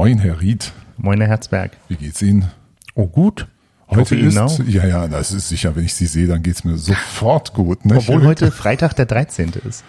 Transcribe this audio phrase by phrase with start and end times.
[0.00, 0.72] Moin, Herr Ried.
[0.96, 1.72] Moin, Herr Herzberg.
[1.88, 2.46] Wie geht's Ihnen?
[2.94, 3.46] Oh, gut.
[3.86, 4.58] Heute ist, auch.
[4.60, 7.84] ja, ja, das ist sicher, wenn ich Sie sehe, dann geht's mir sofort gut.
[7.84, 7.96] Ne?
[7.96, 9.52] Obwohl heute Freitag der 13.
[9.68, 9.84] ist.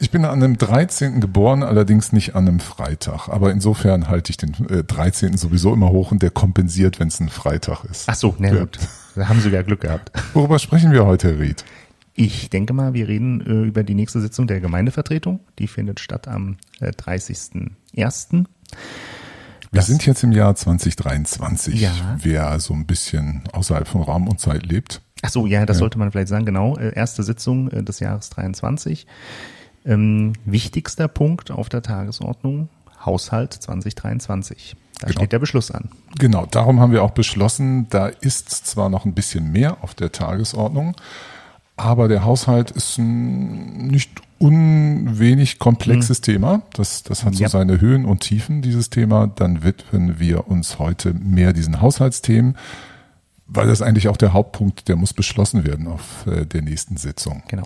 [0.00, 1.22] Ich bin an einem 13.
[1.22, 3.30] geboren, allerdings nicht an einem Freitag.
[3.30, 5.38] Aber insofern halte ich den äh, 13.
[5.38, 8.04] sowieso immer hoch und der kompensiert, wenn es ein Freitag ist.
[8.06, 8.60] Ach so, na Ja.
[8.60, 8.78] gut.
[9.16, 10.12] Da haben Sie ja Glück gehabt.
[10.34, 11.64] Worüber sprechen wir heute, Herr Ried?
[12.12, 15.40] Ich denke mal, wir reden äh, über die nächste Sitzung der Gemeindevertretung.
[15.58, 18.44] Die findet statt am äh, 30.01.
[19.70, 21.80] Wir sind jetzt im Jahr 2023.
[21.80, 21.90] Ja.
[22.22, 25.02] Wer so ein bisschen außerhalb von Raum und Zeit lebt.
[25.22, 25.80] Ach so, ja, das Ja.
[25.80, 26.46] sollte man vielleicht sagen.
[26.46, 29.06] Genau, äh, erste Sitzung äh, des Jahres 23.
[29.84, 32.68] Ähm, wichtigster Punkt auf der Tagesordnung,
[33.04, 34.76] Haushalt 2023.
[35.00, 35.18] Da Genau.
[35.20, 35.90] steht der Beschluss an.
[36.18, 40.10] Genau, darum haben wir auch beschlossen, da ist zwar noch ein bisschen mehr auf der
[40.12, 40.96] Tagesordnung,
[41.78, 46.62] aber der Haushalt ist ein nicht unwenig komplexes Thema.
[46.74, 47.42] Das, das hat so Mhm.
[47.42, 47.48] Ja.
[47.48, 49.26] seine Höhen und Tiefen, dieses Thema.
[49.26, 52.56] Dann widmen wir uns heute mehr diesen Haushaltsthemen,
[53.46, 57.42] weil das eigentlich auch der Hauptpunkt, der muss beschlossen werden auf äh, der nächsten Sitzung.
[57.48, 57.64] Genau.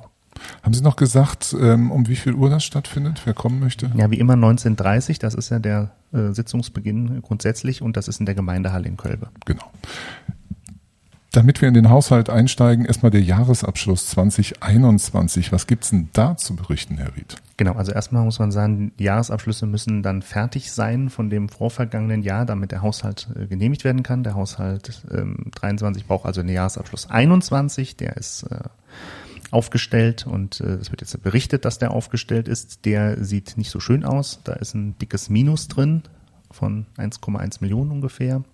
[0.62, 3.92] Haben Sie noch gesagt, ähm, um wie viel Uhr das stattfindet, wer kommen möchte?
[3.94, 8.26] Ja, wie immer 1930, das ist ja der äh, Sitzungsbeginn grundsätzlich und das ist in
[8.26, 9.28] der Gemeindehalle in Kölbe.
[9.44, 9.64] Genau.
[11.32, 15.50] Damit wir in den Haushalt einsteigen, erstmal der Jahresabschluss 2021.
[15.50, 17.36] Was gibt's denn da zu berichten, Herr Ried?
[17.56, 22.22] Genau, also erstmal muss man sagen, die Jahresabschlüsse müssen dann fertig sein von dem vorvergangenen
[22.22, 24.24] Jahr, damit der Haushalt äh, genehmigt werden kann.
[24.24, 28.58] Der Haushalt ähm, 23 braucht also den Jahresabschluss 21, der ist äh,
[29.50, 32.84] aufgestellt und äh, es wird jetzt berichtet, dass der aufgestellt ist.
[32.84, 34.40] Der sieht nicht so schön aus.
[34.44, 36.02] Da ist ein dickes Minus drin
[36.50, 38.44] von 1,1 Millionen ungefähr.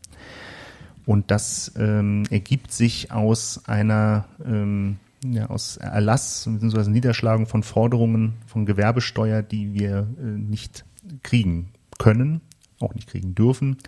[1.08, 6.90] Und das ähm, ergibt sich aus einer ähm, ja, aus Erlass bzw.
[6.90, 10.84] Niederschlagung von Forderungen von Gewerbesteuer, die wir äh, nicht
[11.22, 12.42] kriegen können,
[12.78, 13.78] auch nicht kriegen dürfen.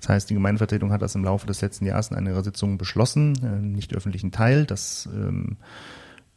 [0.00, 3.34] Das heißt, die Gemeindevertretung hat das im Laufe des letzten Jahres in einer Sitzung beschlossen,
[3.44, 4.64] äh, nicht öffentlichen Teil.
[4.64, 5.58] Das ähm,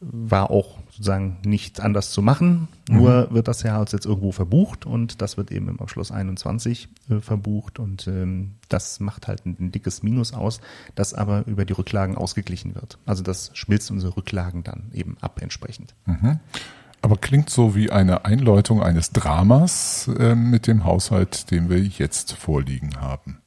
[0.00, 2.68] war auch sozusagen nicht anders zu machen.
[2.88, 6.88] Nur wird das ja als jetzt irgendwo verbucht und das wird eben im Abschluss 21
[7.08, 10.60] äh, verbucht und ähm, das macht halt ein, ein dickes Minus aus,
[10.94, 12.98] das aber über die Rücklagen ausgeglichen wird.
[13.06, 15.94] Also das schmilzt unsere Rücklagen dann eben ab entsprechend.
[17.00, 22.32] Aber klingt so wie eine Einläutung eines Dramas äh, mit dem Haushalt, den wir jetzt
[22.32, 23.38] vorliegen haben.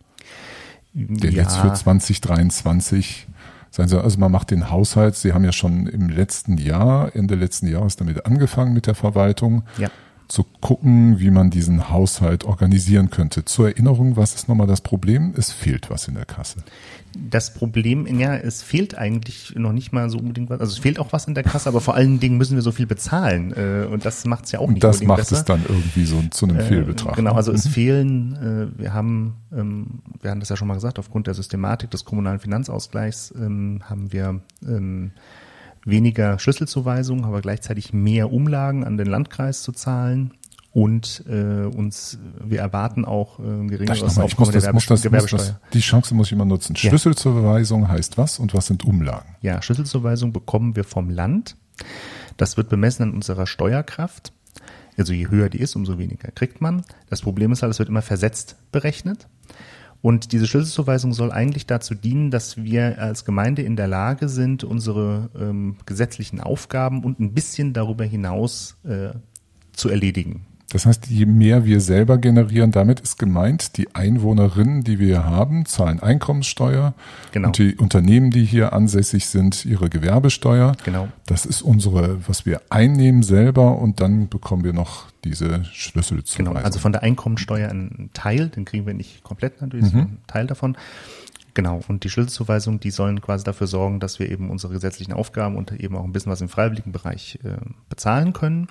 [0.93, 3.27] Der jetzt für 2023
[3.71, 4.01] sein soll.
[4.01, 5.15] Also man macht den Haushalt.
[5.15, 9.63] Sie haben ja schon im letzten Jahr, Ende letzten Jahres damit angefangen mit der Verwaltung.
[9.77, 9.89] Ja.
[10.29, 13.45] Zu gucken, wie man diesen Haushalt organisieren könnte.
[13.45, 15.33] Zur Erinnerung, was ist nochmal das Problem?
[15.35, 16.59] Es fehlt was in der Kasse.
[17.17, 20.59] Das Problem, ja, es fehlt eigentlich noch nicht mal so unbedingt was.
[20.59, 22.71] Also es fehlt auch was in der Kasse, aber vor allen Dingen müssen wir so
[22.71, 23.51] viel bezahlen.
[23.53, 25.37] Äh, und das macht es ja auch Und nicht das unbedingt macht besser.
[25.37, 27.15] es dann irgendwie so zu einem Äh, Fehlbetrag.
[27.15, 27.69] Genau, also es Mhm.
[27.71, 29.87] fehlen, äh, wir haben, ähm,
[30.21, 34.13] wir haben das ja schon mal gesagt, aufgrund der Systematik des kommunalen Finanzausgleichs ähm, haben
[34.13, 35.11] wir ähm,
[35.85, 40.33] weniger Schlüsselzuweisungen, aber gleichzeitig mehr Umlagen an den Landkreis zu zahlen.
[40.71, 45.39] Und äh, uns, wir erwarten auch äh, geringeres Aufkommen muss der das, muss das, Gewerbesteuer.
[45.39, 46.75] das, die Chance muss ich immer nutzen.
[46.75, 46.89] Ja.
[46.89, 49.35] Schlüsselzuweisung heißt was und was sind Umlagen?
[49.41, 51.55] Ja, Schlüsselzuweisung bekommen wir vom Land.
[52.37, 54.31] Das wird bemessen an unserer Steuerkraft.
[54.95, 56.83] Also je höher die ist, umso weniger kriegt man.
[57.09, 59.27] Das Problem ist halt, es wird immer versetzt berechnet.
[60.01, 64.63] Und diese Schlüsselzuweisung soll eigentlich dazu dienen, dass wir als Gemeinde in der Lage sind,
[64.63, 69.09] unsere ähm, gesetzlichen Aufgaben und ein bisschen darüber hinaus äh,
[69.73, 70.45] zu erledigen.
[70.71, 75.65] Das heißt, je mehr wir selber generieren, damit ist gemeint, die Einwohnerinnen, die wir haben,
[75.65, 76.93] zahlen Einkommenssteuer.
[77.31, 77.47] Genau.
[77.47, 80.75] Und die Unternehmen, die hier ansässig sind, ihre Gewerbesteuer.
[80.85, 81.07] Genau.
[81.25, 86.53] Das ist unsere, was wir einnehmen selber und dann bekommen wir noch diese Schlüsselzuweisung.
[86.53, 89.89] Genau, also von der Einkommensteuer ein Teil, den kriegen wir nicht komplett natürlich, Mhm.
[89.89, 90.77] sondern ein Teil davon.
[91.55, 95.57] Genau, und die Schlüsselzuweisungen, die sollen quasi dafür sorgen, dass wir eben unsere gesetzlichen Aufgaben
[95.57, 97.57] und eben auch ein bisschen was im freiwilligen Bereich äh,
[97.89, 98.67] bezahlen können.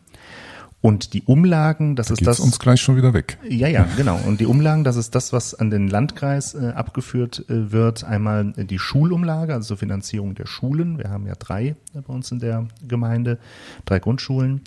[0.80, 2.40] Und die Umlagen, das ist Geht's das.
[2.40, 3.38] uns gleich schon wieder weg.
[3.48, 4.16] Ja, ja, genau.
[4.26, 8.04] Und die Umlagen, das ist das, was an den Landkreis äh, abgeführt äh, wird.
[8.04, 10.98] Einmal äh, die Schulumlage, also Finanzierung der Schulen.
[10.98, 13.38] Wir haben ja drei äh, bei uns in der Gemeinde,
[13.86, 14.60] drei Grundschulen.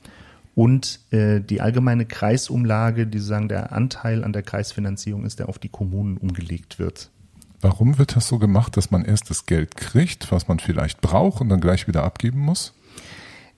[0.53, 5.59] Und äh, die allgemeine Kreisumlage, die sagen, der Anteil an der Kreisfinanzierung ist, der auf
[5.59, 7.09] die Kommunen umgelegt wird.
[7.62, 11.39] Warum wird das so gemacht, dass man erst das Geld kriegt, was man vielleicht braucht
[11.39, 12.74] und dann gleich wieder abgeben muss?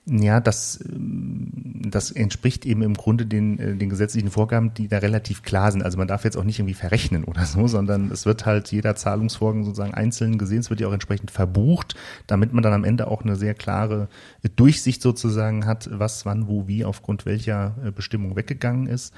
[0.06, 1.48] Ja, das, ähm,
[1.88, 5.82] das entspricht eben im Grunde den, äh, den gesetzlichen Vorgaben, die da relativ klar sind.
[5.82, 8.96] Also man darf jetzt auch nicht irgendwie verrechnen oder so, sondern es wird halt jeder
[8.96, 10.58] Zahlungsvorgang sozusagen einzeln gesehen.
[10.58, 11.94] Es wird ja auch entsprechend verbucht,
[12.26, 14.08] damit man dann am Ende auch eine sehr klare
[14.56, 19.14] Durchsicht sozusagen hat, was, wann, wo, wie aufgrund welcher äh, Bestimmung weggegangen ist.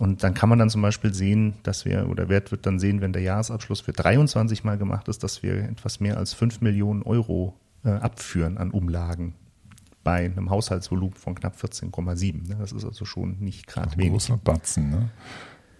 [0.00, 3.00] Und dann kann man dann zum Beispiel sehen, dass wir, oder Wert wird dann sehen,
[3.00, 7.02] wenn der Jahresabschluss für 23 mal gemacht ist, dass wir etwas mehr als 5 Millionen
[7.02, 7.54] Euro
[7.84, 9.34] äh, abführen an Umlagen
[10.08, 12.48] bei einem Haushaltsvolumen von knapp 14,7.
[12.48, 12.56] Ne?
[12.58, 14.12] Das ist also schon nicht gerade wenig.
[14.12, 15.10] Großer Batzen, ne?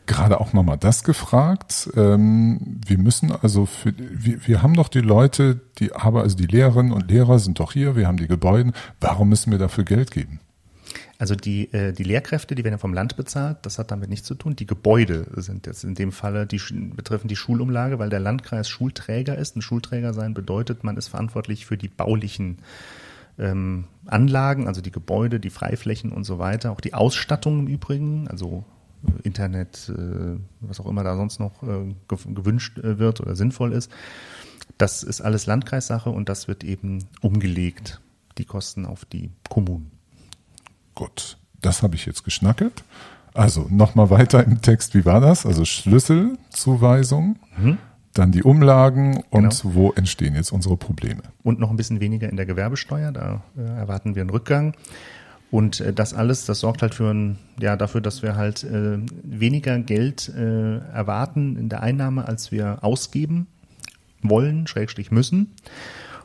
[0.05, 1.89] Gerade auch nochmal das gefragt.
[1.97, 6.47] Ähm, wir müssen also für, wir, wir haben doch die Leute, die aber, also die
[6.47, 8.73] Lehrerinnen und Lehrer sind doch hier, wir haben die Gebäude.
[9.01, 10.41] Warum müssen wir dafür Geld geben?
[11.17, 14.27] Also die, äh, die Lehrkräfte, die werden ja vom Land bezahlt, das hat damit nichts
[14.27, 14.57] zu tun.
[14.57, 16.61] Die Gebäude sind jetzt in dem Falle, die
[16.95, 19.57] betreffen die Schulumlage, weil der Landkreis Schulträger ist.
[19.57, 22.59] Ein Schulträger sein bedeutet, man ist verantwortlich für die baulichen
[23.38, 28.29] ähm, Anlagen, also die Gebäude, die Freiflächen und so weiter, auch die Ausstattung im Übrigen,
[28.29, 28.64] also
[29.06, 33.73] äh, Internet, äh, was auch immer da sonst noch äh, gewünscht äh, wird oder sinnvoll
[33.73, 33.90] ist.
[34.76, 38.00] Das ist alles Landkreissache und das wird eben umgelegt,
[38.38, 39.90] die Kosten auf die Kommunen.
[40.94, 42.85] Gut, das habe ich jetzt geschnackelt.
[43.35, 45.46] Also nochmal weiter im Text, wie war das?
[45.46, 47.38] Also Schlüsselzuweisung.
[47.56, 47.79] Mhm
[48.19, 49.75] dann die Umlagen und genau.
[49.75, 51.23] wo entstehen jetzt unsere Probleme.
[51.43, 54.75] Und noch ein bisschen weniger in der Gewerbesteuer, da äh, erwarten wir einen Rückgang.
[55.50, 58.99] Und äh, das alles, das sorgt halt für ein, ja, dafür, dass wir halt äh,
[59.23, 63.47] weniger Geld äh, erwarten in der Einnahme, als wir ausgeben
[64.23, 65.55] wollen, schrägstrich müssen.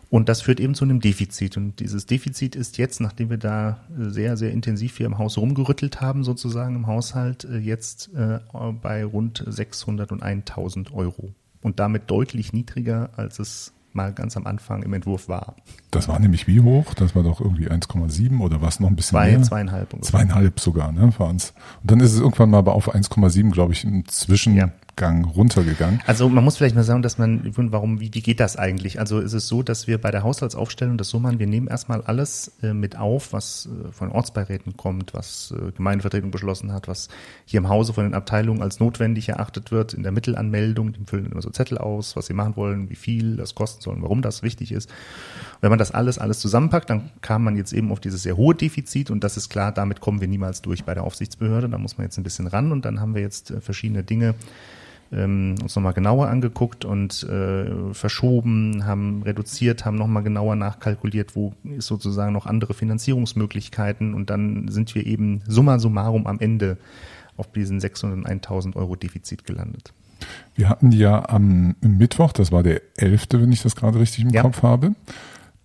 [0.10, 1.58] Und das führt eben zu einem Defizit.
[1.58, 6.02] Und dieses Defizit ist jetzt, nachdem wir da sehr, sehr intensiv hier im Haus rumgerüttelt
[6.02, 8.40] haben, sozusagen im Haushalt, äh, jetzt äh,
[8.82, 14.94] bei rund 601.000 Euro und damit deutlich niedriger, als es mal ganz am Anfang im
[14.94, 15.56] Entwurf war.
[15.92, 16.94] Das war nämlich wie hoch?
[16.96, 19.42] Das war doch irgendwie 1,7 oder was noch ein bisschen Zwei, mehr?
[19.44, 19.94] Zweieinhalb.
[19.94, 20.12] Ungefähr.
[20.12, 21.54] Zweieinhalb sogar, ne, waren es.
[21.82, 24.72] Und dann ist es irgendwann mal aber auf 1,7, glaube ich, inzwischen ja.
[24.96, 26.02] Gang runtergegangen.
[26.06, 29.00] Also man muss vielleicht mal sagen, dass man, warum, wie, wie geht das eigentlich?
[29.00, 32.02] Also ist es so, dass wir bei der Haushaltsaufstellung das so machen, wir nehmen erstmal
[32.02, 37.10] alles äh, mit auf, was äh, von Ortsbeiräten kommt, was äh, Gemeindevertretung beschlossen hat, was
[37.46, 41.32] hier im Hause von den Abteilungen als notwendig erachtet wird, in der Mittelanmeldung, die füllen
[41.32, 44.44] immer so Zettel aus, was sie machen wollen, wie viel das kosten soll, warum das
[44.44, 44.92] wichtig ist.
[45.62, 48.54] wenn man das alles, alles zusammenpackt, dann kam man jetzt eben auf dieses sehr hohe
[48.54, 51.98] Defizit und das ist klar, damit kommen wir niemals durch bei der Aufsichtsbehörde, da muss
[51.98, 54.36] man jetzt ein bisschen ran und dann haben wir jetzt äh, verschiedene Dinge,
[55.16, 61.54] ähm, uns nochmal genauer angeguckt und äh, verschoben, haben reduziert, haben nochmal genauer nachkalkuliert, wo
[61.78, 66.78] ist sozusagen noch andere Finanzierungsmöglichkeiten und dann sind wir eben summa summarum am Ende
[67.38, 69.94] auf diesen 601.000 Euro Defizit gelandet.
[70.56, 74.30] Wir hatten ja am Mittwoch, das war der 11., wenn ich das gerade richtig im
[74.30, 74.42] ja.
[74.42, 74.94] Kopf habe,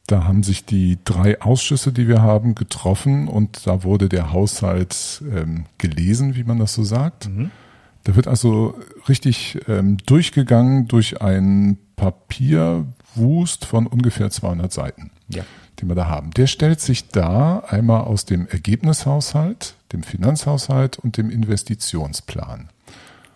[0.07, 5.23] da haben sich die drei Ausschüsse, die wir haben, getroffen und da wurde der Haushalt
[5.31, 7.29] ähm, gelesen, wie man das so sagt.
[7.29, 7.51] Mhm.
[8.05, 8.79] Da wird also
[9.09, 15.45] richtig ähm, durchgegangen durch ein Papierwust von ungefähr 200 Seiten, ja.
[15.81, 16.31] den wir da haben.
[16.31, 22.71] Der stellt sich da einmal aus dem Ergebnishaushalt, dem Finanzhaushalt und dem Investitionsplan.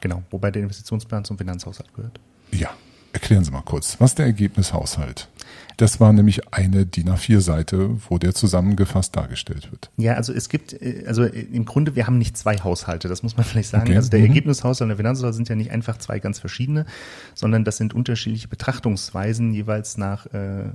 [0.00, 2.18] Genau, wobei der Investitionsplan zum Finanzhaushalt gehört.
[2.50, 2.70] Ja,
[3.12, 5.28] erklären Sie mal kurz, was ist der Ergebnishaushalt?
[5.76, 9.90] Das war nämlich eine DIN A4-Seite, wo der zusammengefasst dargestellt wird.
[9.96, 13.36] Ja, also es gibt, äh, also im Grunde, wir haben nicht zwei Haushalte, das muss
[13.36, 13.84] man vielleicht sagen.
[13.84, 13.96] Okay.
[13.96, 14.26] Also der mhm.
[14.26, 16.86] Ergebnishaushalt und der Finanzhaushalt sind ja nicht einfach zwei ganz verschiedene,
[17.34, 20.70] sondern das sind unterschiedliche Betrachtungsweisen jeweils nach äh, äh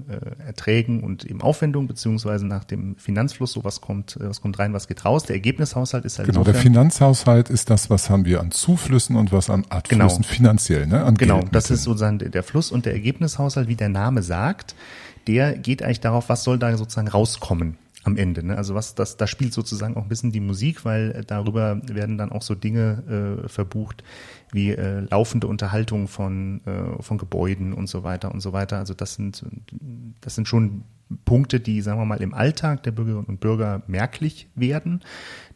[0.45, 4.73] Erträgen und eben Aufwendungen, beziehungsweise nach dem Finanzfluss, so was kommt, äh, was kommt rein,
[4.73, 5.23] was geht raus.
[5.23, 9.31] Der Ergebnishaushalt ist halt Genau, der Finanzhaushalt ist das, was haben wir an Zuflüssen und
[9.31, 10.27] was an Abflüssen genau.
[10.27, 11.03] finanziell, ne?
[11.03, 14.75] An genau, das ist sozusagen der Fluss und der Ergebnishaushalt, wie der Name sagt,
[15.27, 18.43] der geht eigentlich darauf, was soll da sozusagen rauskommen am Ende.
[18.43, 18.57] Ne?
[18.57, 22.31] Also was das, da spielt sozusagen auch ein bisschen die Musik, weil darüber werden dann
[22.31, 24.03] auch so Dinge äh, verbucht
[24.51, 28.77] wie äh, laufende Unterhaltung von äh, von Gebäuden und so weiter und so weiter.
[28.77, 29.45] Also das sind
[30.21, 30.83] das sind schon
[31.25, 35.01] Punkte, die sagen wir mal im Alltag der Bürgerinnen und Bürger merklich werden.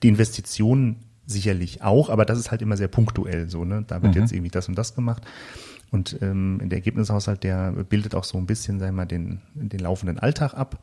[0.04, 3.64] Die Investitionen sicherlich auch, aber das ist halt immer sehr punktuell so.
[3.64, 3.86] Ne?
[3.88, 4.22] Da wird mhm.
[4.22, 5.24] jetzt irgendwie das und das gemacht.
[5.92, 9.82] Und ähm, der Ergebnishaushalt, der bildet auch so ein bisschen, sagen wir mal, den, den
[9.82, 10.80] laufenden Alltag ab.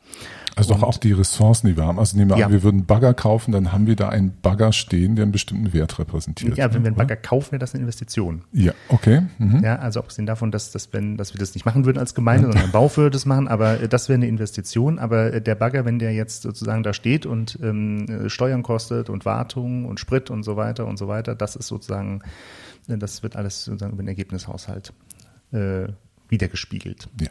[0.54, 1.98] Also und, doch auch die Ressourcen, die wir haben.
[1.98, 2.46] Also nehmen wir ja.
[2.46, 5.72] an, wir würden Bagger kaufen, dann haben wir da einen Bagger stehen, der einen bestimmten
[5.72, 6.58] Wert repräsentiert.
[6.58, 8.42] Ja, wenn wir einen Bagger kaufen, wäre das eine Investition.
[8.52, 9.22] Ja, okay.
[9.38, 9.64] Mhm.
[9.64, 12.48] Ja, also abgesehen davon, dass, dass, wenn, dass wir das nicht machen würden als Gemeinde,
[12.48, 14.98] sondern ein Bau würde das machen, aber äh, das wäre eine Investition.
[14.98, 19.08] Aber äh, der Bagger, wenn der jetzt sozusagen da steht und ähm, äh, Steuern kostet
[19.08, 22.20] und Wartung und Sprit und so weiter und so weiter, das ist sozusagen
[22.96, 24.92] das wird alles sozusagen über den Ergebnishaushalt
[25.52, 25.88] äh,
[26.28, 27.08] wiedergespiegelt.
[27.20, 27.28] Ja.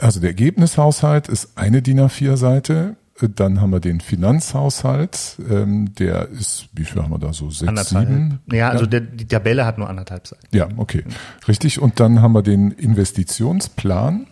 [0.00, 2.96] Also der Ergebnishaushalt ist eine DIN A4-Seite.
[3.36, 7.50] Dann haben wir den Finanzhaushalt, ähm, der ist, wie viel haben wir da so?
[7.50, 8.08] Sechs, anderthalb.
[8.08, 8.40] sieben?
[8.50, 10.44] Ja, also der, die Tabelle hat nur anderthalb Seiten.
[10.56, 11.04] Ja, okay.
[11.46, 11.80] Richtig.
[11.80, 14.26] Und dann haben wir den Investitionsplan.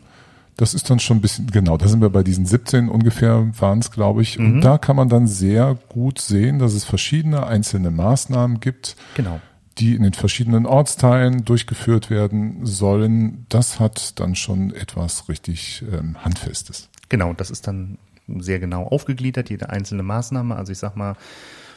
[0.56, 3.78] Das ist dann schon ein bisschen, genau, da sind wir bei diesen 17 ungefähr, waren
[3.78, 4.38] es, glaube ich.
[4.38, 4.60] Und Mhm.
[4.60, 9.40] da kann man dann sehr gut sehen, dass es verschiedene einzelne Maßnahmen gibt, Genau.
[9.80, 13.46] Die in den verschiedenen Ortsteilen durchgeführt werden sollen.
[13.49, 16.88] Das hat dann schon etwas richtig ähm, Handfestes.
[17.08, 17.99] Genau, das ist dann
[18.38, 20.54] sehr genau aufgegliedert, jede einzelne Maßnahme.
[20.54, 21.16] Also ich sag mal,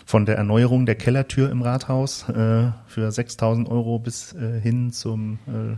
[0.06, 5.40] von der Erneuerung der Kellertür im Rathaus äh, für 6000 Euro bis äh, hin zum,
[5.48, 5.78] äh,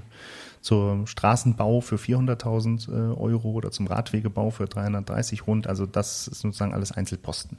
[0.66, 5.68] zum Straßenbau für 400.000 äh, Euro oder zum Radwegebau für 330 rund.
[5.68, 7.58] Also das ist sozusagen alles Einzelposten.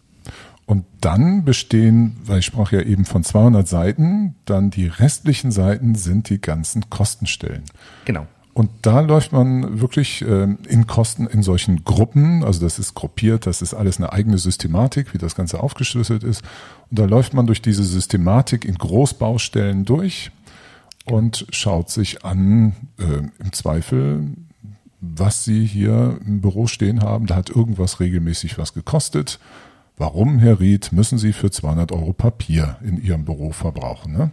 [0.66, 5.94] Und dann bestehen, weil ich sprach ja eben von 200 Seiten, dann die restlichen Seiten
[5.94, 7.62] sind die ganzen Kostenstellen.
[8.06, 8.26] Genau.
[8.52, 13.46] Und da läuft man wirklich ähm, in Kosten in solchen Gruppen, also das ist gruppiert,
[13.46, 16.42] das ist alles eine eigene Systematik, wie das Ganze aufgeschlüsselt ist.
[16.90, 20.32] Und da läuft man durch diese Systematik in Großbaustellen durch
[21.06, 24.34] und schaut sich an, äh, im Zweifel,
[25.00, 27.26] was Sie hier im Büro stehen haben.
[27.26, 29.38] Da hat irgendwas regelmäßig was gekostet.
[29.96, 34.12] Warum, Herr Ried, müssen Sie für 200 Euro Papier in Ihrem Büro verbrauchen?
[34.12, 34.32] Ne?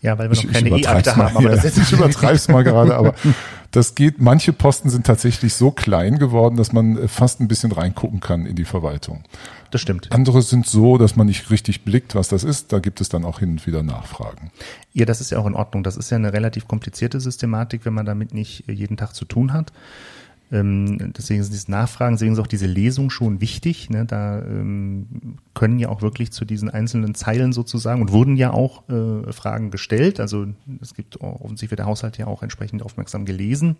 [0.00, 2.48] Ja, weil wir noch Ich, keine E-Akte mal, haben, aber ja, das ist ich übertreib's
[2.48, 3.14] mal gerade, aber
[3.70, 7.72] das geht, manche Posten sind tatsächlich so klein geworden, dass man äh, fast ein bisschen
[7.72, 9.24] reingucken kann in die Verwaltung.
[9.70, 10.10] das stimmt.
[10.10, 12.72] Andere sind so, dass man nicht richtig blickt, was das ist.
[12.72, 14.50] Da gibt es dann auch hin und wieder Nachfragen.
[14.92, 15.82] Ja, das ist ja auch in Ordnung.
[15.82, 19.24] Das ist ja eine relativ komplizierte Systematik, wenn man damit nicht äh, jeden Tag zu
[19.24, 19.72] tun hat.
[20.52, 23.88] Ähm, deswegen sind diese Nachfragen, deswegen ist auch diese Lesung schon wichtig.
[23.90, 24.04] Ne?
[24.04, 28.88] Da ähm, können ja auch wirklich zu diesen einzelnen Zeilen sozusagen und wurden ja auch
[28.88, 30.20] äh, Fragen gestellt.
[30.20, 30.46] Also
[30.80, 33.76] es gibt offensichtlich wird der Haushalt ja auch entsprechend aufmerksam gelesen.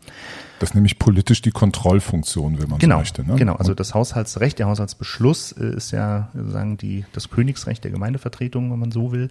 [0.61, 3.25] Das ist nämlich politisch die Kontrollfunktion, wenn man Genau, so möchte.
[3.25, 3.37] Ne?
[3.37, 3.55] genau.
[3.57, 8.79] Also das Haushaltsrecht, der Haushaltsbeschluss äh, ist ja sozusagen die, das Königsrecht der Gemeindevertretung, wenn
[8.79, 9.31] man so will.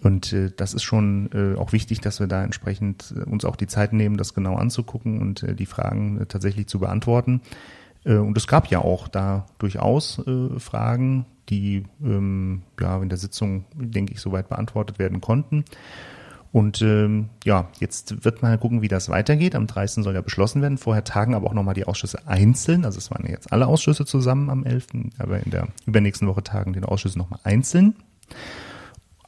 [0.00, 3.56] Und äh, das ist schon äh, auch wichtig, dass wir da entsprechend äh, uns auch
[3.56, 7.40] die Zeit nehmen, das genau anzugucken und äh, die Fragen äh, tatsächlich zu beantworten.
[8.04, 13.18] Äh, und es gab ja auch da durchaus äh, Fragen, die ähm, ja in der
[13.18, 15.64] Sitzung, denke ich, soweit beantwortet werden konnten.
[16.52, 19.54] Und ähm, ja, jetzt wird mal gucken, wie das weitergeht.
[19.54, 20.04] Am 30.
[20.04, 20.78] soll ja beschlossen werden.
[20.78, 22.84] Vorher tagen aber auch nochmal die Ausschüsse einzeln.
[22.86, 24.86] Also es waren jetzt alle Ausschüsse zusammen am 11.,
[25.18, 27.96] aber in der übernächsten Woche tagen die Ausschüsse nochmal einzeln.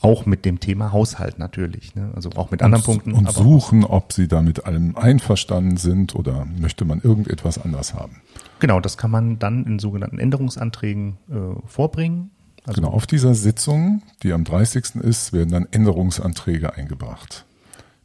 [0.00, 1.94] Auch mit dem Thema Haushalt natürlich.
[1.94, 2.12] Ne?
[2.14, 3.12] Also auch mit anderen Punkten.
[3.12, 8.20] und suchen, ob sie da mit allem einverstanden sind oder möchte man irgendetwas anders haben.
[8.60, 11.34] Genau, das kann man dann in sogenannten Änderungsanträgen äh,
[11.66, 12.30] vorbringen.
[12.64, 14.96] Also Genau, auf dieser Sitzung, die am 30.
[14.96, 17.44] ist, werden dann Änderungsanträge eingebracht.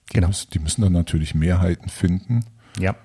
[0.09, 0.27] Die, Genau.
[0.27, 2.45] müssen, die müssen dann natürlich Mehrheiten finden
[2.79, 2.95] ja.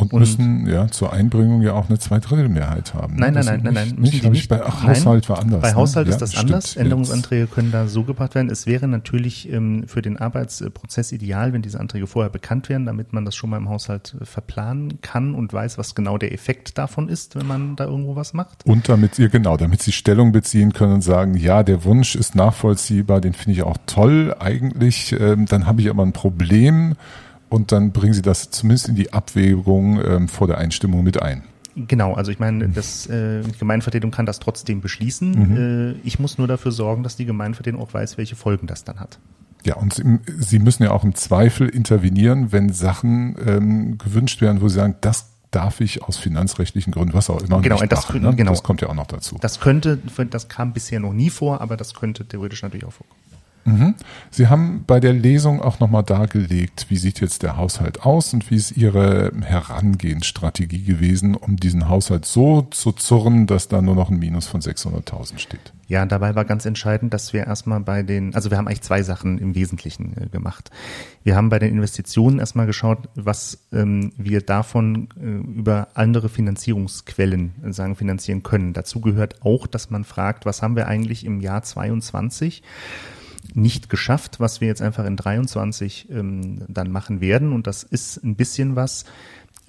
[0.00, 3.14] Und, Und- müssen ja zur Einbringung ja auch eine Zweidrittelmehrheit haben.
[3.16, 3.20] ne?
[3.30, 4.02] Nein, nein, nein, nein, nicht, nein.
[4.02, 5.62] Nicht, die hab ich bei, ach, Haushalt war anders.
[5.62, 5.74] Bei ne?
[5.76, 6.74] Haushalt Ja, ist das stimmt, anders.
[6.74, 6.76] jetzt.
[6.82, 8.50] Änderungsanträge können da so gebracht werden.
[8.50, 13.12] Es wäre natürlich ähm, für den Arbeitsprozess ideal, wenn diese Anträge vorher bekannt wären, damit
[13.12, 16.78] man das schon mal im Haushalt äh, verplanen kann und weiß, was genau der Effekt
[16.78, 18.64] davon ist, wenn man da irgendwo was macht.
[18.66, 22.34] Und damit ihr, genau, damit sie Stellung beziehen können und sagen, ja, der Wunsch ist
[22.34, 26.94] nachvollziehbar, den finde ich auch toll eigentlich, ähm, dann habe ich aber ein Problem
[27.50, 31.42] und dann bringen sie das zumindest in die Abwägung ähm, vor der Einstimmung mit ein.
[31.76, 35.94] Genau, also ich meine, das äh, die Gemeindevertretung kann das trotzdem beschließen.
[36.02, 38.98] Äh, ich muss nur dafür sorgen, dass die Gemeindevertretung auch weiß, welche Folgen das dann
[38.98, 39.18] hat.
[39.64, 44.62] Ja, und sie, sie müssen ja auch im Zweifel intervenieren, wenn Sachen ähm, gewünscht werden,
[44.62, 48.08] wo sie sagen, das darf ich aus finanzrechtlichen Gründen, was auch immer, Genau, nicht das
[48.08, 48.22] machen.
[48.22, 48.34] Ne?
[48.34, 48.52] genau.
[48.52, 49.36] Das kommt ja auch noch dazu.
[49.40, 49.98] Das könnte,
[50.30, 53.19] das kam bisher noch nie vor, aber das könnte theoretisch natürlich auch vorkommen.
[54.30, 58.50] Sie haben bei der Lesung auch nochmal dargelegt, wie sieht jetzt der Haushalt aus und
[58.50, 64.10] wie ist Ihre Herangehensstrategie gewesen, um diesen Haushalt so zu zurren, dass da nur noch
[64.10, 65.72] ein Minus von 600.000 steht.
[65.88, 69.02] Ja, dabei war ganz entscheidend, dass wir erstmal bei den, also wir haben eigentlich zwei
[69.02, 70.70] Sachen im Wesentlichen äh, gemacht.
[71.24, 75.26] Wir haben bei den Investitionen erstmal geschaut, was ähm, wir davon äh,
[75.58, 78.72] über andere Finanzierungsquellen äh, sagen finanzieren können.
[78.72, 82.62] Dazu gehört auch, dass man fragt, was haben wir eigentlich im Jahr 22
[83.54, 87.52] nicht geschafft, was wir jetzt einfach in 23 ähm, dann machen werden.
[87.52, 89.04] Und das ist ein bisschen was,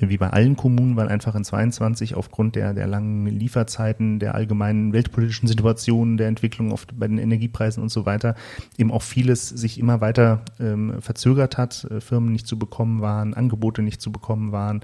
[0.09, 4.93] wie bei allen Kommunen, weil einfach in 22 aufgrund der, der langen Lieferzeiten, der allgemeinen
[4.93, 8.35] weltpolitischen Situation, der Entwicklung oft bei den Energiepreisen und so weiter,
[8.77, 13.33] eben auch vieles sich immer weiter ähm, verzögert hat, äh, Firmen nicht zu bekommen waren,
[13.33, 14.81] Angebote nicht zu bekommen waren.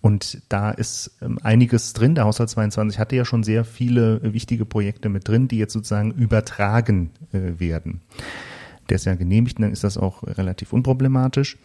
[0.00, 2.14] Und da ist ähm, einiges drin.
[2.14, 5.72] Der Haushalt 22 hatte ja schon sehr viele äh, wichtige Projekte mit drin, die jetzt
[5.72, 8.02] sozusagen übertragen äh, werden.
[8.88, 11.56] Der ist ja genehmigt, dann ist das auch relativ unproblematisch.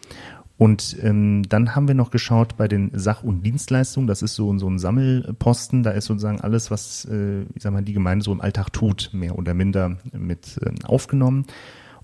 [0.59, 4.07] Und ähm, dann haben wir noch geschaut bei den Sach- und Dienstleistungen.
[4.07, 5.83] Das ist so, so ein Sammelposten.
[5.83, 9.11] Da ist sozusagen alles, was äh, ich sag mal, die Gemeinde so im Alltag tut,
[9.13, 11.45] mehr oder minder mit äh, aufgenommen.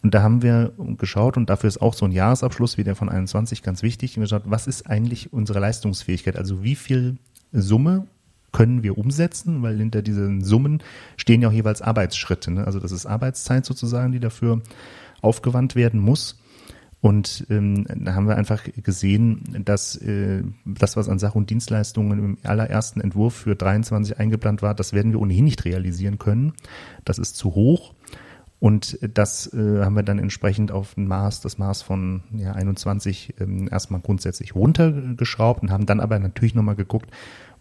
[0.02, 3.10] Und da haben wir geschaut und dafür ist auch so ein Jahresabschluss wie der von
[3.10, 4.16] 21 ganz wichtig.
[4.16, 6.38] Und geschaut, was ist eigentlich unsere Leistungsfähigkeit?
[6.38, 7.18] Also wie viel
[7.52, 8.08] Summe
[8.54, 10.82] können wir umsetzen, weil hinter diesen Summen
[11.18, 12.52] stehen ja auch jeweils Arbeitsschritte.
[12.52, 12.66] Ne?
[12.66, 14.62] Also das ist Arbeitszeit sozusagen, die dafür
[15.22, 16.40] aufgewandt werden muss.
[17.02, 22.18] Und ähm, da haben wir einfach gesehen, dass äh, das, was an Sach- und Dienstleistungen
[22.18, 26.54] im allerersten Entwurf für 23 eingeplant war, das werden wir ohnehin nicht realisieren können.
[27.04, 27.94] Das ist zu hoch.
[28.60, 33.36] Und das äh, haben wir dann entsprechend auf ein Maß, das Maß von ja, 21
[33.40, 37.12] ähm, erstmal grundsätzlich runtergeschraubt und haben dann aber natürlich nochmal geguckt,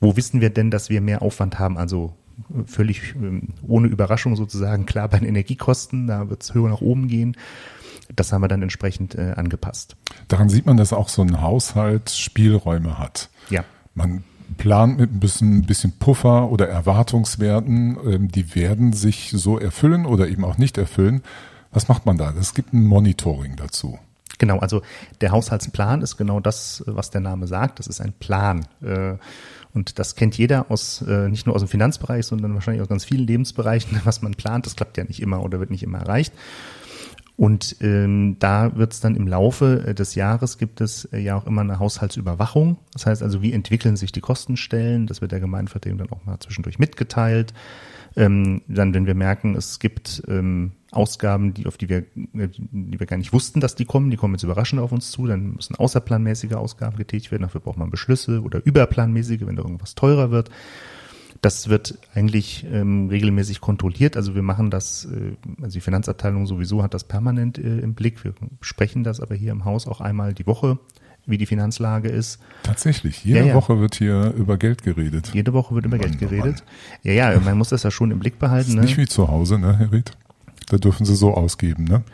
[0.00, 1.76] wo wissen wir denn, dass wir mehr Aufwand haben?
[1.76, 2.14] Also
[2.66, 7.08] völlig ähm, ohne Überraschung sozusagen, klar bei den Energiekosten, da wird es höher nach oben
[7.08, 7.36] gehen.
[8.14, 9.96] Das haben wir dann entsprechend äh, angepasst.
[10.28, 13.30] Daran sieht man, dass auch so ein Haushalt Spielräume hat.
[13.50, 13.64] Ja.
[13.94, 14.24] Man
[14.58, 20.28] plant mit ein bisschen, bisschen Puffer oder Erwartungswerten, ähm, die werden sich so erfüllen oder
[20.28, 21.22] eben auch nicht erfüllen.
[21.72, 22.32] Was macht man da?
[22.38, 23.98] Es gibt ein Monitoring dazu.
[24.38, 24.82] Genau, also
[25.20, 27.78] der Haushaltsplan ist genau das, was der Name sagt.
[27.78, 28.66] Das ist ein Plan.
[28.82, 29.14] Äh,
[29.72, 33.04] und das kennt jeder aus, äh, nicht nur aus dem Finanzbereich, sondern wahrscheinlich aus ganz
[33.04, 34.66] vielen Lebensbereichen, was man plant.
[34.66, 36.32] Das klappt ja nicht immer oder wird nicht immer erreicht.
[37.36, 41.36] Und ähm, da wird es dann im Laufe äh, des Jahres gibt es äh, ja
[41.36, 42.78] auch immer eine Haushaltsüberwachung.
[42.92, 45.08] Das heißt also, wie entwickeln sich die Kostenstellen?
[45.08, 47.52] Das wird der Gemeinvertretung dann auch mal zwischendurch mitgeteilt.
[48.16, 53.00] Ähm, dann, wenn wir merken, es gibt ähm, Ausgaben, die auf die wir, äh, die
[53.00, 55.54] wir gar nicht wussten, dass die kommen, die kommen jetzt überraschend auf uns zu, dann
[55.54, 57.42] müssen außerplanmäßige Ausgaben getätigt werden.
[57.42, 60.50] Dafür braucht man Beschlüsse oder überplanmäßige, wenn da irgendwas teurer wird.
[61.44, 64.16] Das wird eigentlich ähm, regelmäßig kontrolliert.
[64.16, 68.24] Also wir machen das, äh, also die Finanzabteilung sowieso hat das permanent äh, im Blick.
[68.24, 68.32] Wir
[68.62, 70.78] sprechen das aber hier im Haus auch einmal die Woche,
[71.26, 72.40] wie die Finanzlage ist.
[72.62, 73.54] Tatsächlich, jede ja, ja.
[73.56, 75.32] Woche wird hier über Geld geredet.
[75.34, 76.64] Jede Woche wird über Geld geredet.
[77.02, 78.70] Ja, ja, man muss das ja schon im Blick behalten.
[78.70, 78.80] ist ne?
[78.80, 80.12] nicht wie zu Hause, ne, Herr Ried?
[80.68, 82.04] Da dürfen Sie so ausgeben, ne?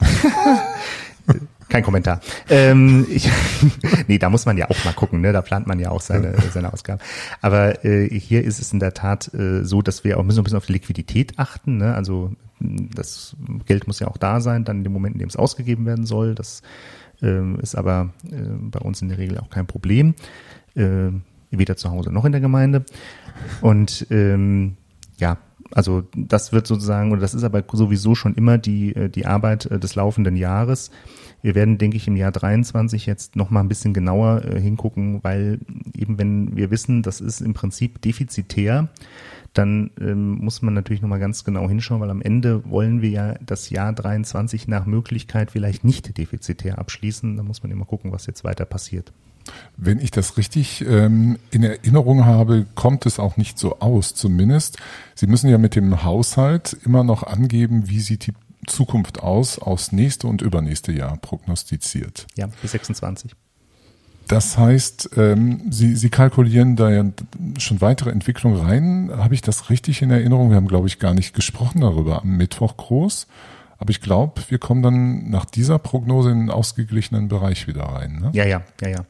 [1.70, 2.20] Kein Kommentar.
[2.48, 3.30] Ähm, ich,
[4.08, 5.32] nee, da muss man ja auch mal gucken, ne?
[5.32, 7.00] Da plant man ja auch seine, seine Ausgaben.
[7.40, 10.44] Aber äh, hier ist es in der Tat äh, so, dass wir auch müssen ein
[10.44, 11.78] bisschen auf die Liquidität achten.
[11.78, 11.94] Ne?
[11.94, 13.36] Also das
[13.66, 16.06] Geld muss ja auch da sein, dann in dem Moment, in dem es ausgegeben werden
[16.06, 16.34] soll.
[16.34, 16.62] Das
[17.22, 20.14] äh, ist aber äh, bei uns in der Regel auch kein Problem.
[20.74, 21.10] Äh,
[21.52, 22.84] weder zu Hause noch in der Gemeinde.
[23.60, 24.76] Und ähm,
[25.18, 25.38] ja,
[25.72, 29.66] also das wird sozusagen, oder das ist aber sowieso schon immer die, äh, die Arbeit
[29.66, 30.90] äh, des laufenden Jahres.
[31.42, 35.22] Wir werden, denke ich, im Jahr 23 jetzt noch mal ein bisschen genauer äh, hingucken,
[35.22, 35.60] weil
[35.96, 38.88] eben wenn wir wissen, das ist im Prinzip defizitär,
[39.54, 43.10] dann ähm, muss man natürlich noch mal ganz genau hinschauen, weil am Ende wollen wir
[43.10, 47.36] ja das Jahr 23 nach Möglichkeit vielleicht nicht defizitär abschließen.
[47.36, 49.12] Da muss man immer gucken, was jetzt weiter passiert.
[49.76, 54.78] Wenn ich das richtig ähm, in Erinnerung habe, kommt es auch nicht so aus, zumindest.
[55.14, 58.34] Sie müssen ja mit dem Haushalt immer noch angeben, wie sieht die
[58.66, 62.26] Zukunft aus, aus nächste und übernächste Jahr prognostiziert.
[62.36, 63.34] Ja, bis 26.
[64.28, 67.04] Das heißt, ähm, Sie, Sie kalkulieren da ja
[67.58, 69.10] schon weitere Entwicklung rein.
[69.12, 70.50] Habe ich das richtig in Erinnerung?
[70.50, 73.26] Wir haben, glaube ich, gar nicht gesprochen darüber am Mittwoch groß.
[73.78, 78.20] Aber ich glaube, wir kommen dann nach dieser Prognose in einen ausgeglichenen Bereich wieder rein.
[78.20, 78.30] Ne?
[78.32, 79.04] Ja, ja, ja, ja.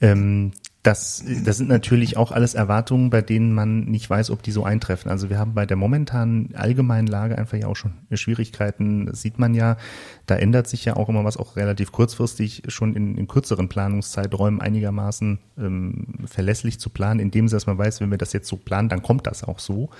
[0.00, 0.52] Ähm,
[0.86, 4.62] das, das sind natürlich auch alles Erwartungen, bei denen man nicht weiß, ob die so
[4.62, 5.10] eintreffen.
[5.10, 9.06] Also wir haben bei der momentanen allgemeinen Lage einfach ja auch schon Schwierigkeiten.
[9.06, 9.78] Das sieht man ja,
[10.26, 14.60] da ändert sich ja auch immer was, auch relativ kurzfristig schon in, in kürzeren Planungszeiträumen
[14.60, 18.88] einigermaßen ähm, verlässlich zu planen, indem dass man weiß, wenn wir das jetzt so planen,
[18.88, 19.90] dann kommt das auch so.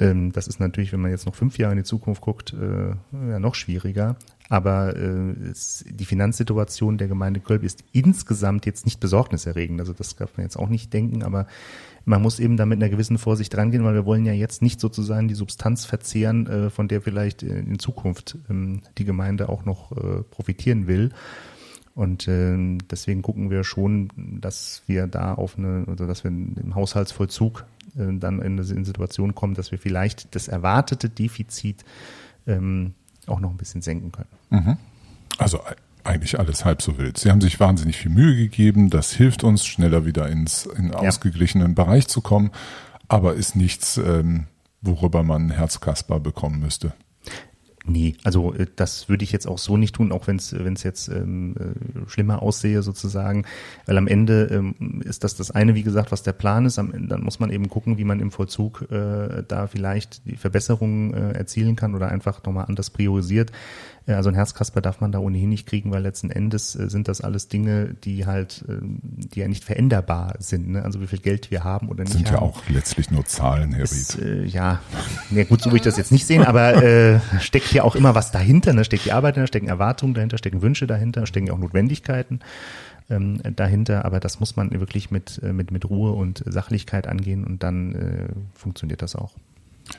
[0.00, 3.28] Ähm, das ist natürlich, wenn man jetzt noch fünf Jahre in die Zukunft guckt, äh,
[3.30, 4.16] ja, noch schwieriger.
[4.50, 9.80] Aber äh, es, die Finanzsituation der Gemeinde Kölb ist insgesamt jetzt nicht besorgniserregend.
[9.80, 11.46] Also das darf man jetzt auch nicht denken, aber
[12.04, 14.80] man muss eben da mit einer gewissen Vorsicht rangehen, weil wir wollen ja jetzt nicht
[14.80, 19.92] sozusagen die Substanz verzehren, äh, von der vielleicht in Zukunft ähm, die Gemeinde auch noch
[19.92, 21.10] äh, profitieren will.
[21.94, 22.56] Und äh,
[22.90, 27.64] deswegen gucken wir schon, dass wir da auf eine, also dass wir im Haushaltsvollzug
[27.96, 31.84] äh, dann in eine Situation kommen, dass wir vielleicht das erwartete Defizit
[32.46, 32.94] ähm,
[33.28, 34.28] auch noch ein bisschen senken können.
[34.50, 34.76] Mhm.
[35.38, 35.60] Also
[36.04, 37.18] eigentlich alles halb so wild.
[37.18, 38.90] Sie haben sich wahnsinnig viel Mühe gegeben.
[38.90, 41.84] Das hilft uns, schneller wieder ins in ausgeglichenen ja.
[41.84, 42.50] Bereich zu kommen,
[43.08, 44.46] aber ist nichts, ähm,
[44.82, 46.92] worüber man Herzkasper bekommen müsste.
[47.86, 51.08] Nee, also äh, das würde ich jetzt auch so nicht tun, auch wenn es jetzt
[51.08, 53.44] ähm, äh, schlimmer aussehe sozusagen,
[53.84, 56.78] weil am Ende ähm, ist das das eine, wie gesagt, was der Plan ist.
[56.78, 60.36] Am Ende, dann muss man eben gucken, wie man im Vollzug äh, da vielleicht die
[60.36, 63.52] Verbesserungen äh, erzielen kann oder einfach nochmal anders priorisiert.
[64.06, 67.22] Also ein Herzkasper darf man da ohnehin nicht kriegen, weil letzten Endes äh, sind das
[67.22, 70.68] alles Dinge, die halt, ähm, die ja nicht veränderbar sind.
[70.68, 70.82] Ne?
[70.82, 72.34] Also wie viel Geld wir haben oder nicht sind haben.
[72.34, 74.80] ja auch letztlich nur Zahlen, Herr Ist, äh, ja,
[75.30, 78.14] ja, gut, so will ich das jetzt nicht sehen, aber äh, steckt hier auch immer
[78.14, 78.72] was dahinter.
[78.72, 78.84] Ne?
[78.84, 82.40] Steckt die Arbeit dahinter, stecken Erwartungen dahinter, stecken Wünsche dahinter, stecken ja auch Notwendigkeiten
[83.10, 84.04] ähm, dahinter.
[84.04, 87.94] Aber das muss man wirklich mit, äh, mit, mit Ruhe und Sachlichkeit angehen und dann
[87.94, 89.34] äh, funktioniert das auch.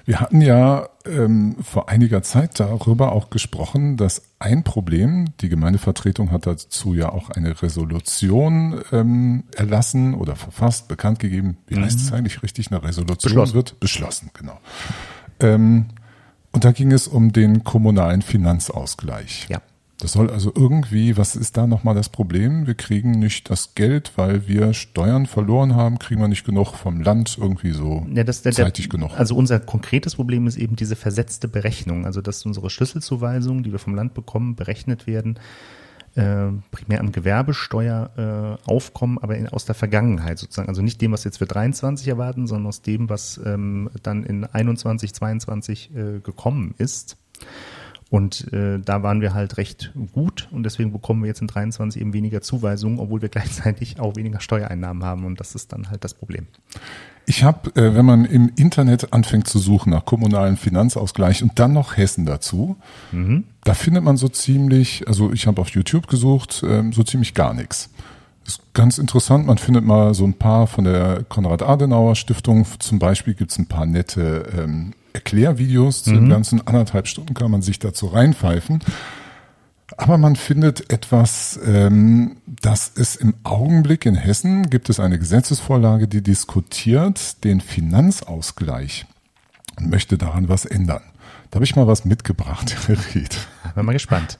[0.05, 6.31] Wir hatten ja ähm, vor einiger Zeit darüber auch gesprochen, dass ein Problem, die Gemeindevertretung
[6.31, 11.57] hat dazu ja auch eine Resolution ähm, erlassen oder verfasst, bekannt gegeben.
[11.67, 11.83] Wie mhm.
[11.83, 12.71] heißt es eigentlich richtig?
[12.71, 13.53] Eine Resolution beschlossen.
[13.53, 14.59] wird beschlossen, genau.
[15.39, 15.85] Ähm,
[16.55, 19.47] und da ging es um den kommunalen Finanzausgleich.
[19.49, 19.61] Ja.
[19.99, 22.67] Das soll also irgendwie, was ist da nochmal das Problem?
[22.67, 27.01] Wir kriegen nicht das Geld, weil wir Steuern verloren haben, kriegen wir nicht genug vom
[27.01, 29.11] Land irgendwie so ja, das, der, zeitig genug.
[29.17, 33.79] Also unser konkretes Problem ist eben diese versetzte Berechnung, also dass unsere Schlüsselzuweisungen, die wir
[33.79, 35.39] vom Land bekommen, berechnet werden,
[36.15, 40.69] äh, primär am Gewerbesteueraufkommen, äh, aber in, aus der Vergangenheit sozusagen.
[40.69, 44.45] Also nicht dem, was jetzt für 23 erwarten, sondern aus dem, was ähm, dann in
[44.45, 47.17] 21, 22 äh, gekommen ist.
[48.09, 51.99] Und äh, da waren wir halt recht gut und deswegen bekommen wir jetzt in 23
[51.99, 56.03] eben weniger Zuweisungen, obwohl wir gleichzeitig auch weniger Steuereinnahmen haben und das ist dann halt
[56.03, 56.47] das Problem.
[57.27, 61.73] Ich habe, äh, wenn man im Internet anfängt zu suchen nach kommunalen Finanzausgleich und dann
[61.73, 62.77] noch Hessen dazu,
[63.11, 63.45] mhm.
[63.63, 67.53] da findet man so ziemlich, also ich habe auf YouTube gesucht, äh, so ziemlich gar
[67.53, 67.89] nichts.
[68.45, 73.57] Ist ganz interessant, man findet mal so ein paar von der Konrad-Adenauer-Stiftung, zum Beispiel gibt's
[73.57, 76.29] ein paar nette ähm, Erklärvideos zu den mhm.
[76.29, 78.81] ganzen anderthalb Stunden kann man sich dazu reinpfeifen.
[79.97, 86.07] Aber man findet etwas, ähm, dass es im Augenblick in Hessen gibt es eine Gesetzesvorlage,
[86.07, 89.05] die diskutiert den Finanzausgleich
[89.77, 91.01] und möchte daran was ändern.
[91.49, 93.37] Da habe ich mal was mitgebracht, Herr Ried.
[93.73, 94.39] Bin mal gespannt.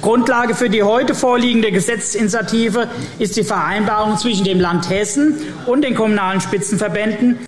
[0.00, 5.34] Grundlage für die heute vorliegende Gesetzesinitiative ist die Vereinbarung zwischen dem Land Hessen
[5.66, 7.38] und den kommunalen Spitzenverbänden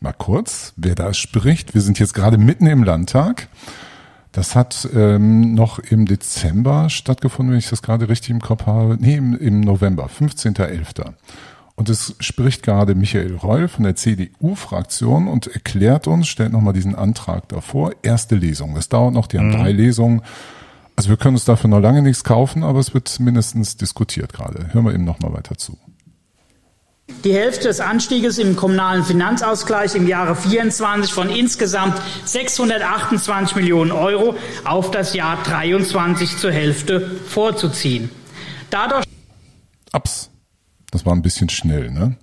[0.00, 1.74] Mal kurz, wer da spricht.
[1.74, 3.48] Wir sind jetzt gerade mitten im Landtag.
[4.36, 8.98] Das hat ähm, noch im Dezember stattgefunden, wenn ich das gerade richtig im Kopf habe.
[9.00, 11.14] Nee, im, im November, 15.11.
[11.74, 16.94] Und es spricht gerade Michael Reul von der CDU-Fraktion und erklärt uns, stellt nochmal diesen
[16.94, 17.92] Antrag davor.
[18.02, 18.74] Erste Lesung.
[18.74, 19.52] Das dauert noch, die haben mhm.
[19.52, 20.20] drei Lesungen.
[20.96, 24.66] Also wir können uns dafür noch lange nichts kaufen, aber es wird mindestens diskutiert gerade.
[24.74, 25.78] Hören wir eben nochmal weiter zu.
[27.26, 34.36] Die Hälfte des Anstieges im kommunalen Finanzausgleich im Jahre 24 von insgesamt 628 Millionen Euro
[34.64, 38.10] auf das Jahr 23 zur Hälfte vorzuziehen.
[38.70, 39.04] Dadurch
[39.92, 40.30] Ups,
[40.92, 42.16] das war ein bisschen schnell, ne?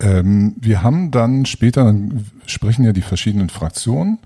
[0.00, 4.18] Ähm, wir haben dann später, dann sprechen ja die verschiedenen Fraktionen.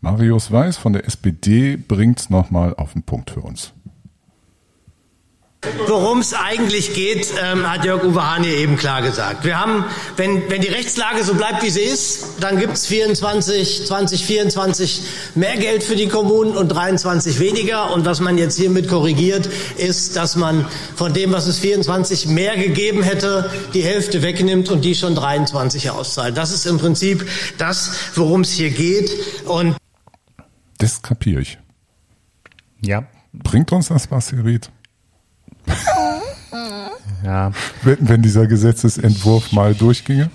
[0.00, 3.72] Marius Weiß von der SPD bringt nochmal auf den Punkt für uns.
[5.86, 9.44] Worum es eigentlich geht, ähm, hat Jörg Uwe Hahn hier eben klar gesagt.
[9.44, 9.84] Wir haben,
[10.16, 15.02] wenn, wenn die Rechtslage so bleibt, wie sie ist, dann gibt es 24, 2024
[15.34, 17.92] mehr Geld für die Kommunen und 23 weniger.
[17.92, 22.56] Und was man jetzt hiermit korrigiert, ist, dass man von dem, was es 24 mehr
[22.56, 26.38] gegeben hätte, die Hälfte wegnimmt und die schon 23 auszahlt.
[26.38, 29.10] Das ist im Prinzip das, worum es hier geht.
[29.44, 29.76] Und
[30.78, 31.58] das kapiere ich.
[32.80, 33.06] Ja.
[33.34, 34.70] Bringt uns das was, Herr Ried?
[37.24, 37.52] Ja.
[37.82, 40.30] Wenn, wenn dieser Gesetzesentwurf mal durchginge?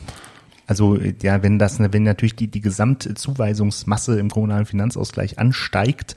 [0.67, 6.15] Also ja, wenn das, wenn natürlich die, die Gesamtzuweisungsmasse im kommunalen Finanzausgleich ansteigt,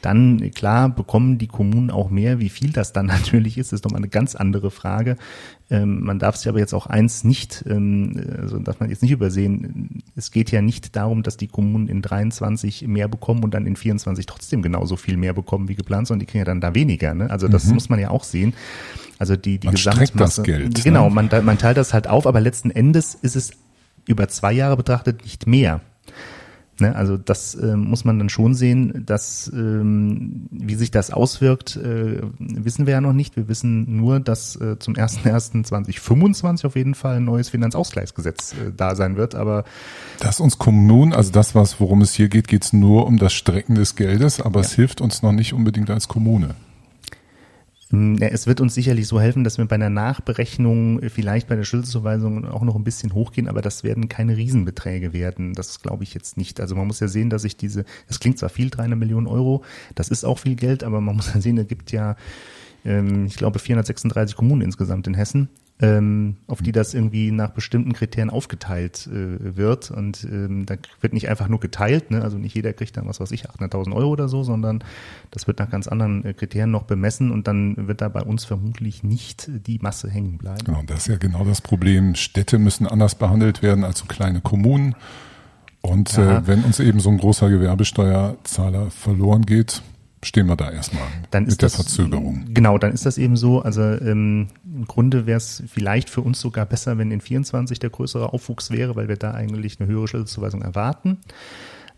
[0.00, 2.38] dann klar bekommen die Kommunen auch mehr.
[2.38, 5.16] Wie viel das dann natürlich ist, ist nochmal eine ganz andere Frage.
[5.72, 9.12] Ähm, man darf sich aber jetzt auch eins nicht, ähm, also darf man jetzt nicht
[9.12, 10.02] übersehen.
[10.16, 13.76] Es geht ja nicht darum, dass die Kommunen in 23 mehr bekommen und dann in
[13.76, 17.14] 24 trotzdem genauso viel mehr bekommen wie geplant, sondern die kriegen ja dann da weniger.
[17.14, 17.30] Ne?
[17.30, 17.74] Also das mhm.
[17.74, 18.54] muss man ja auch sehen.
[19.18, 20.42] Also die, die man Gesamtmasse.
[20.42, 21.14] Das Geld, genau, ne?
[21.14, 23.52] man, man teilt das halt auf, aber letzten Endes ist es
[24.06, 25.80] über zwei Jahre betrachtet nicht mehr.
[26.80, 31.76] Ne, also das äh, muss man dann schon sehen, dass ähm, wie sich das auswirkt,
[31.76, 33.36] äh, wissen wir ja noch nicht.
[33.36, 38.94] Wir wissen nur, dass äh, zum 1.1.2025 auf jeden Fall ein neues Finanzausgleichsgesetz äh, da
[38.94, 39.34] sein wird.
[39.34, 39.64] Aber
[40.20, 43.34] das uns Kommunen, also das, was worum es hier geht, geht es nur um das
[43.34, 44.66] Strecken des Geldes, aber ja.
[44.66, 46.54] es hilft uns noch nicht unbedingt als Kommune.
[47.90, 51.64] Hm, es wird uns sicherlich so helfen, dass wir bei einer Nachberechnung vielleicht bei der
[51.64, 55.54] Schlüsselzuweisung auch noch ein bisschen hochgehen, aber das werden keine Riesenbeträge werden.
[55.54, 56.60] Das glaube ich jetzt nicht.
[56.60, 59.64] Also man muss ja sehen, dass ich diese, das klingt zwar viel, 300 Millionen Euro,
[59.96, 62.16] das ist auch viel Geld, aber man muss ja sehen, es gibt ja,
[62.84, 65.48] ähm, ich glaube, 436 Kommunen insgesamt in Hessen.
[65.82, 69.90] Ähm, auf die das irgendwie nach bestimmten Kriterien aufgeteilt äh, wird.
[69.90, 72.22] Und ähm, da wird nicht einfach nur geteilt, ne?
[72.22, 74.84] also nicht jeder kriegt dann, was weiß ich, 800.000 Euro oder so, sondern
[75.30, 78.44] das wird nach ganz anderen äh, Kriterien noch bemessen und dann wird da bei uns
[78.44, 80.64] vermutlich nicht die Masse hängen bleiben.
[80.64, 82.14] Genau, das ist ja genau das Problem.
[82.14, 84.94] Städte müssen anders behandelt werden als so kleine Kommunen.
[85.82, 89.82] Und äh, wenn uns eben so ein großer Gewerbesteuerzahler verloren geht,
[90.22, 92.46] stehen wir da erstmal dann mit der Verzögerung.
[92.52, 93.62] Genau, dann ist das eben so.
[93.62, 97.90] Also ähm, im Grunde wäre es vielleicht für uns sogar besser, wenn in 24 der
[97.90, 101.18] größere Aufwuchs wäre, weil wir da eigentlich eine höhere Schlüsselzuweisung erwarten.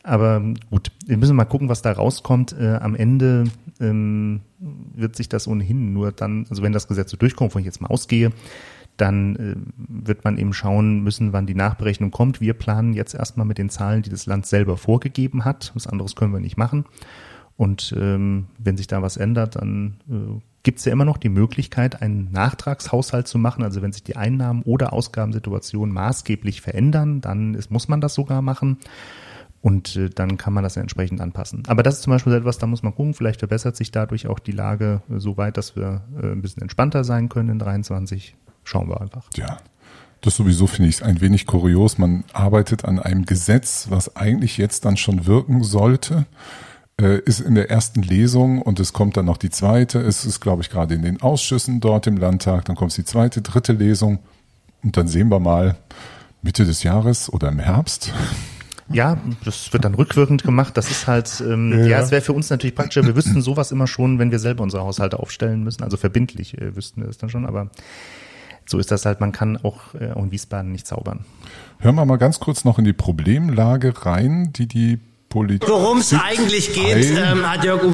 [0.04, 2.54] Aber gut, wir müssen mal gucken, was da rauskommt.
[2.58, 3.44] Äh, am Ende
[3.80, 7.64] ähm, wird sich das ohnehin nur dann, also wenn das Gesetz so durchkommt, wo ich
[7.64, 8.30] jetzt mal ausgehe,
[8.96, 12.40] dann äh, wird man eben schauen müssen, wann die Nachberechnung kommt.
[12.40, 15.70] Wir planen jetzt erstmal mit den Zahlen, die das Land selber vorgegeben hat.
[15.74, 16.84] Was anderes können wir nicht machen.
[17.62, 21.28] Und ähm, wenn sich da was ändert, dann äh, gibt es ja immer noch die
[21.28, 23.62] Möglichkeit, einen Nachtragshaushalt zu machen.
[23.62, 28.42] Also wenn sich die Einnahmen- oder Ausgabensituationen maßgeblich verändern, dann ist, muss man das sogar
[28.42, 28.78] machen.
[29.60, 31.62] Und äh, dann kann man das entsprechend anpassen.
[31.68, 34.40] Aber das ist zum Beispiel etwas, da muss man gucken, vielleicht verbessert sich dadurch auch
[34.40, 38.34] die Lage äh, so weit, dass wir äh, ein bisschen entspannter sein können in 23.
[38.64, 39.30] Schauen wir einfach.
[39.36, 39.58] Ja.
[40.20, 41.96] Das sowieso finde ich ein wenig kurios.
[41.96, 46.26] Man arbeitet an einem Gesetz, was eigentlich jetzt dann schon wirken sollte
[47.02, 49.98] äh, ist in der ersten Lesung und es kommt dann noch die zweite.
[49.98, 52.64] Es ist, glaube ich, gerade in den Ausschüssen dort im Landtag.
[52.66, 54.20] Dann kommt die zweite, dritte Lesung
[54.84, 55.76] und dann sehen wir mal
[56.42, 58.12] Mitte des Jahres oder im Herbst.
[58.88, 60.76] Ja, das wird dann rückwirkend gemacht.
[60.76, 63.04] Das ist halt, ähm, ja, ja es wäre für uns natürlich praktischer.
[63.04, 65.82] Wir wüssten sowas immer schon, wenn wir selber unsere Haushalte aufstellen müssen.
[65.82, 67.70] Also verbindlich äh, wüssten wir das dann schon, aber
[68.66, 69.20] so ist das halt.
[69.20, 71.24] Man kann auch, äh, auch in Wiesbaden nicht zaubern.
[71.78, 75.00] Hören wir mal ganz kurz noch in die Problemlage rein, die die
[75.32, 75.68] Politik.
[75.68, 77.92] Worum es eigentlich geht, ähm, hat Jörg.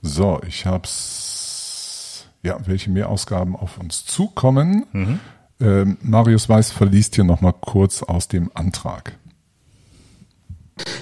[0.00, 2.26] So, ich hab's.
[2.44, 4.86] Ja, welche Mehrausgaben auf uns zukommen.
[4.92, 5.20] Mhm.
[5.60, 9.18] Ähm, Marius Weiß verliest hier nochmal kurz aus dem Antrag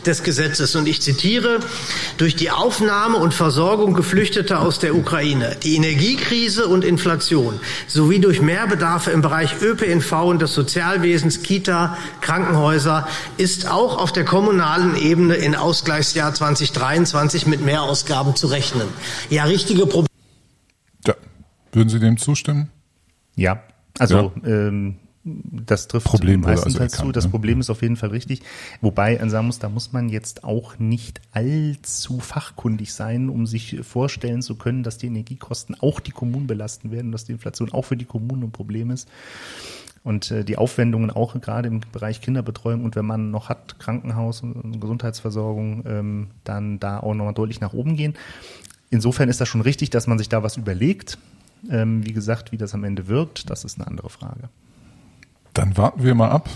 [0.06, 0.74] des Gesetzes.
[0.76, 1.60] Und ich zitiere,
[2.16, 8.40] durch die Aufnahme und Versorgung Geflüchteter aus der Ukraine, die Energiekrise und Inflation sowie durch
[8.40, 15.34] Mehrbedarfe im Bereich ÖPNV und des Sozialwesens, Kita, Krankenhäuser ist auch auf der kommunalen Ebene
[15.34, 18.88] in Ausgleichsjahr 2023 mit Mehrausgaben zu rechnen.
[19.30, 20.06] Ja, richtige Probleme.
[21.06, 21.14] Ja.
[21.72, 22.70] Würden Sie dem zustimmen?
[23.34, 23.62] Ja,
[23.98, 24.48] also ja.
[24.48, 27.12] Ähm, das trifft Problem meistens also zu.
[27.12, 27.30] Das ne?
[27.30, 28.42] Problem ist auf jeden Fall richtig.
[28.80, 33.80] Wobei man sagen muss, da muss man jetzt auch nicht allzu fachkundig sein, um sich
[33.82, 37.82] vorstellen zu können, dass die Energiekosten auch die Kommunen belasten werden, dass die Inflation auch
[37.82, 39.08] für die Kommunen ein Problem ist.
[40.04, 44.42] Und äh, die Aufwendungen auch gerade im Bereich Kinderbetreuung und wenn man noch hat, Krankenhaus
[44.42, 48.14] und Gesundheitsversorgung, ähm, dann da auch nochmal deutlich nach oben gehen.
[48.90, 51.18] Insofern ist das schon richtig, dass man sich da was überlegt.
[51.68, 54.48] Ähm, wie gesagt, wie das am Ende wirkt, das ist eine andere Frage.
[55.56, 56.50] Dann warten wir mal ab,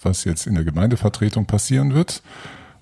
[0.00, 2.22] was jetzt in der Gemeindevertretung passieren wird.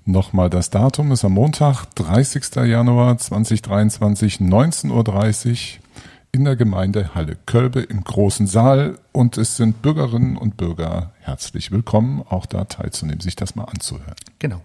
[0.04, 2.56] Nochmal das Datum ist am Montag, 30.
[2.66, 5.82] Januar 2023, 19.30 Uhr
[6.30, 11.70] in der Gemeinde Halle Kölbe im großen Saal und es sind Bürgerinnen und Bürger herzlich
[11.70, 14.16] willkommen, auch da teilzunehmen, sich das mal anzuhören.
[14.40, 14.60] Genau.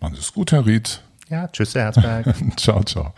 [0.00, 1.02] Machen Sie es gut, Herr Ried.
[1.28, 2.34] Ja, tschüss, Herr Herzberg.
[2.56, 3.14] ciao, ciao.